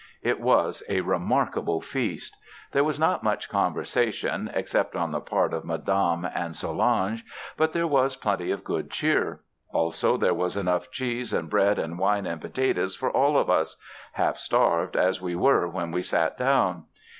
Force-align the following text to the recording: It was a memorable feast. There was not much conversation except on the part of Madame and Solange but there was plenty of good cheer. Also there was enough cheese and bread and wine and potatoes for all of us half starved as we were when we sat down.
It 0.23 0.39
was 0.41 0.81
a 0.89 1.01
memorable 1.01 1.79
feast. 1.79 2.35
There 2.71 2.83
was 2.83 2.97
not 2.99 3.21
much 3.21 3.49
conversation 3.49 4.49
except 4.55 4.95
on 4.95 5.11
the 5.11 5.19
part 5.21 5.53
of 5.53 5.63
Madame 5.63 6.25
and 6.25 6.55
Solange 6.55 7.23
but 7.55 7.73
there 7.73 7.85
was 7.85 8.15
plenty 8.15 8.49
of 8.49 8.63
good 8.63 8.89
cheer. 8.89 9.41
Also 9.69 10.17
there 10.17 10.33
was 10.33 10.57
enough 10.57 10.89
cheese 10.89 11.31
and 11.33 11.51
bread 11.51 11.77
and 11.77 11.99
wine 11.99 12.25
and 12.25 12.41
potatoes 12.41 12.95
for 12.95 13.11
all 13.11 13.37
of 13.37 13.47
us 13.47 13.77
half 14.13 14.37
starved 14.39 14.95
as 14.95 15.21
we 15.21 15.35
were 15.35 15.67
when 15.67 15.91
we 15.91 16.01
sat 16.01 16.35
down. 16.35 16.85